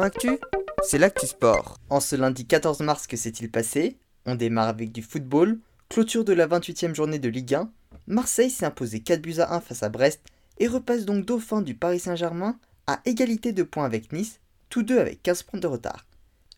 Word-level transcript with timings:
Actu, 0.00 0.38
c'est 0.82 0.96
l'actu 0.96 1.26
sport. 1.26 1.76
En 1.90 2.00
ce 2.00 2.16
lundi 2.16 2.46
14 2.46 2.80
mars, 2.80 3.06
que 3.06 3.18
s'est-il 3.18 3.50
passé? 3.50 3.98
On 4.24 4.36
démarre 4.36 4.68
avec 4.68 4.90
du 4.90 5.02
football, 5.02 5.58
clôture 5.90 6.24
de 6.24 6.32
la 6.32 6.46
28e 6.46 6.94
journée 6.94 7.18
de 7.18 7.28
Ligue 7.28 7.54
1. 7.54 7.70
Marseille 8.06 8.48
s'est 8.48 8.64
imposé 8.64 9.00
4 9.00 9.20
buts 9.20 9.40
à 9.40 9.54
1 9.54 9.60
face 9.60 9.82
à 9.82 9.90
Brest 9.90 10.22
et 10.58 10.66
repasse 10.66 11.04
donc 11.04 11.26
dauphin 11.26 11.60
du 11.60 11.74
Paris 11.74 11.98
Saint-Germain 11.98 12.58
à 12.86 13.00
égalité 13.04 13.52
de 13.52 13.62
points 13.62 13.84
avec 13.84 14.12
Nice, 14.12 14.40
tous 14.70 14.82
deux 14.82 14.98
avec 14.98 15.22
15 15.22 15.42
points 15.42 15.60
de 15.60 15.66
retard. 15.66 16.06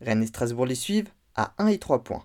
Rennes 0.01 0.23
et 0.23 0.27
Strasbourg 0.27 0.66
les 0.66 0.77
suivent 0.77 1.11
à 1.35 1.55
1 1.59 1.66
et 1.66 1.79
3 1.79 2.05
points. 2.05 2.25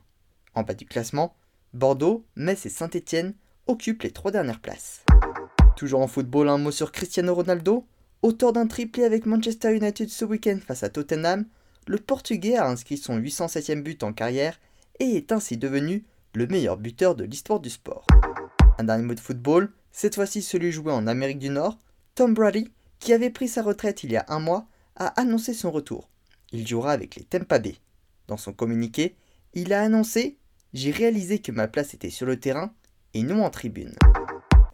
En 0.53 0.61
bas 0.61 0.75
du 0.75 0.85
classement, 0.85 1.35
Bordeaux, 1.73 2.23
Metz 2.35 2.67
et 2.67 2.69
Saint-Étienne 2.69 3.33
occupent 3.65 4.03
les 4.03 4.11
trois 4.11 4.31
dernières 4.31 4.61
places. 4.61 5.03
Toujours 5.75 6.01
en 6.01 6.07
football, 6.07 6.49
un 6.49 6.59
mot 6.59 6.71
sur 6.71 6.91
Cristiano 6.91 7.33
Ronaldo. 7.33 7.87
Auteur 8.21 8.51
d'un 8.51 8.67
triplé 8.67 9.05
avec 9.05 9.25
Manchester 9.25 9.73
United 9.73 10.09
ce 10.09 10.25
week-end 10.25 10.59
face 10.65 10.83
à 10.83 10.89
Tottenham, 10.89 11.45
le 11.87 11.97
Portugais 11.97 12.57
a 12.57 12.67
inscrit 12.67 12.97
son 12.97 13.17
807e 13.17 13.81
but 13.81 14.03
en 14.03 14.11
carrière 14.11 14.59
et 14.99 15.15
est 15.15 15.31
ainsi 15.31 15.55
devenu 15.55 16.03
le 16.33 16.45
meilleur 16.47 16.75
buteur 16.75 17.15
de 17.15 17.23
l'histoire 17.23 17.61
du 17.61 17.69
sport. 17.69 18.05
Un 18.77 18.83
dernier 18.83 19.03
mot 19.05 19.13
de 19.13 19.21
football, 19.21 19.71
cette 19.93 20.15
fois-ci 20.15 20.41
celui 20.41 20.73
joué 20.73 20.91
en 20.91 21.07
Amérique 21.07 21.39
du 21.39 21.49
Nord, 21.49 21.77
Tom 22.13 22.33
Brady, 22.33 22.69
qui 22.99 23.13
avait 23.13 23.29
pris 23.29 23.47
sa 23.47 23.61
retraite 23.61 24.03
il 24.03 24.11
y 24.11 24.17
a 24.17 24.25
un 24.27 24.39
mois, 24.39 24.67
a 24.97 25.07
annoncé 25.17 25.53
son 25.53 25.71
retour. 25.71 26.09
Il 26.51 26.67
jouera 26.67 26.91
avec 26.91 27.15
les 27.15 27.23
Tampa 27.23 27.57
Bay. 27.57 27.75
Dans 28.27 28.35
son 28.35 28.51
communiqué, 28.51 29.15
il 29.53 29.71
a 29.71 29.81
annoncé 29.81 30.37
J'ai 30.73 30.91
réalisé 30.91 31.39
que 31.39 31.53
ma 31.53 31.69
place 31.69 31.93
était 31.93 32.09
sur 32.09 32.25
le 32.25 32.37
terrain 32.37 32.73
et 33.13 33.23
non 33.23 33.45
en 33.45 33.49
tribune. 33.49 33.95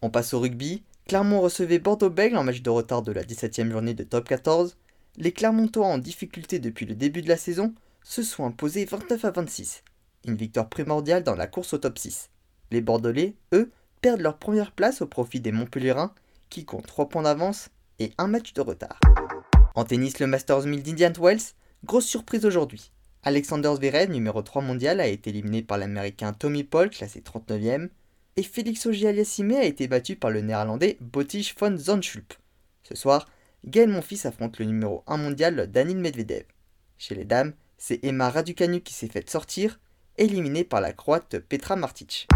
On 0.01 0.09
passe 0.09 0.33
au 0.33 0.39
rugby. 0.39 0.83
Clermont 1.07 1.39
recevait 1.39 1.77
Bordeaux-Bègles 1.77 2.35
en 2.35 2.43
match 2.43 2.63
de 2.63 2.69
retard 2.71 3.03
de 3.03 3.11
la 3.11 3.23
17e 3.23 3.69
journée 3.69 3.93
de 3.93 4.03
top 4.03 4.27
14. 4.27 4.75
Les 5.17 5.31
Clermontois 5.31 5.85
en 5.85 5.99
difficulté 5.99 6.57
depuis 6.57 6.87
le 6.87 6.95
début 6.95 7.21
de 7.21 7.29
la 7.29 7.37
saison 7.37 7.75
se 8.01 8.23
sont 8.23 8.43
imposés 8.43 8.85
29 8.85 9.23
à 9.23 9.29
26. 9.29 9.83
Une 10.25 10.35
victoire 10.35 10.67
primordiale 10.67 11.23
dans 11.23 11.35
la 11.35 11.45
course 11.45 11.73
au 11.73 11.77
top 11.77 11.99
6. 11.99 12.31
Les 12.71 12.81
Bordelais, 12.81 13.35
eux, 13.53 13.71
perdent 14.01 14.21
leur 14.21 14.39
première 14.39 14.71
place 14.71 15.03
au 15.03 15.05
profit 15.05 15.39
des 15.39 15.51
Montpellierins 15.51 16.11
qui 16.49 16.65
comptent 16.65 16.87
3 16.87 17.07
points 17.09 17.21
d'avance 17.21 17.69
et 17.99 18.11
un 18.17 18.25
match 18.25 18.53
de 18.53 18.61
retard. 18.61 18.99
En 19.75 19.83
tennis, 19.83 20.17
le 20.17 20.25
Masters 20.25 20.65
1000 20.65 20.81
d'Indian 20.81 21.13
Wells, 21.21 21.53
grosse 21.83 22.07
surprise 22.07 22.47
aujourd'hui. 22.47 22.91
Alexander 23.21 23.71
Zverev, 23.75 24.09
numéro 24.09 24.41
3 24.41 24.63
mondial, 24.63 24.99
a 24.99 25.05
été 25.05 25.29
éliminé 25.29 25.61
par 25.61 25.77
l'américain 25.77 26.33
Tommy 26.33 26.63
Paul, 26.63 26.89
classé 26.89 27.21
39e 27.21 27.89
et 28.37 28.43
Félix 28.43 28.85
Auger-Aliassime 28.85 29.53
a 29.53 29.63
été 29.63 29.87
battu 29.87 30.17
par 30.17 30.29
le 30.29 30.41
néerlandais 30.41 30.97
Bottich 30.99 31.55
von 31.57 31.77
Zandschulp. 31.77 32.33
Ce 32.83 32.95
soir, 32.95 33.29
Gaël 33.65 33.89
Monfils 33.89 34.27
affronte 34.27 34.59
le 34.59 34.65
numéro 34.65 35.03
1 35.07 35.17
mondial 35.17 35.71
Danil 35.71 35.97
Medvedev. 35.97 36.43
Chez 36.97 37.15
les 37.15 37.23
dames, 37.23 37.53
c'est 37.77 38.03
Emma 38.03 38.29
Raducanu 38.29 38.81
qui 38.81 38.93
s'est 38.93 39.07
faite 39.07 39.29
sortir, 39.29 39.79
éliminée 40.17 40.65
par 40.65 40.81
la 40.81 40.91
croate 40.91 41.39
Petra 41.39 41.77
Martic. 41.77 42.27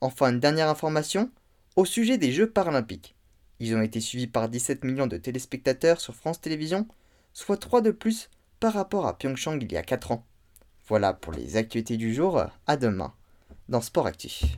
Enfin, 0.00 0.30
une 0.30 0.40
dernière 0.40 0.68
information 0.68 1.30
au 1.74 1.84
sujet 1.84 2.16
des 2.16 2.30
Jeux 2.30 2.50
paralympiques. 2.50 3.16
Ils 3.58 3.74
ont 3.74 3.82
été 3.82 4.00
suivis 4.00 4.26
par 4.26 4.48
17 4.48 4.84
millions 4.84 5.06
de 5.06 5.16
téléspectateurs 5.16 6.00
sur 6.00 6.14
France 6.14 6.40
Télévisions, 6.40 6.86
soit 7.32 7.56
3 7.56 7.80
de 7.80 7.90
plus 7.90 8.30
par 8.60 8.72
rapport 8.72 9.06
à 9.06 9.18
Pyeongchang 9.18 9.58
il 9.60 9.72
y 9.72 9.76
a 9.76 9.82
4 9.82 10.12
ans. 10.12 10.24
Voilà 10.86 11.12
pour 11.12 11.32
les 11.32 11.56
actualités 11.56 11.96
du 11.96 12.14
jour, 12.14 12.44
à 12.66 12.76
demain 12.76 13.12
dans 13.68 13.80
Sport 13.80 14.06
Actif. 14.06 14.44